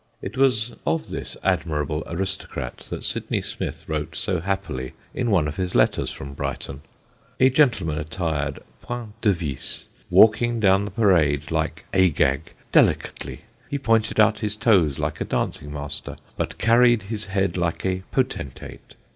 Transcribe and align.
It 0.19 0.35
was 0.35 0.73
of 0.83 1.11
this 1.11 1.37
admirable 1.43 2.01
aristocrat 2.07 2.87
that 2.89 3.03
Sydney 3.03 3.43
Smith 3.43 3.87
wrote 3.87 4.15
so 4.15 4.39
happily 4.39 4.93
in 5.13 5.29
one 5.29 5.47
of 5.47 5.57
his 5.57 5.75
letters 5.75 6.09
from 6.09 6.33
Brighton: 6.33 6.81
"A 7.39 7.51
gentleman 7.51 7.99
attired 7.99 8.63
point 8.81 9.21
device, 9.21 9.89
walking 10.09 10.59
down 10.59 10.85
the 10.85 10.89
Parade, 10.89 11.51
like 11.51 11.85
Agag, 11.93 12.53
'delicately.' 12.71 13.41
He 13.69 13.77
pointed 13.77 14.19
out 14.19 14.39
his 14.39 14.55
toes 14.55 14.97
like 14.97 15.21
a 15.21 15.23
dancing 15.25 15.71
master; 15.71 16.15
but 16.35 16.57
carried 16.57 17.03
his 17.03 17.25
head 17.25 17.55
like 17.55 17.85
a 17.85 18.01
potentate. 18.11 18.95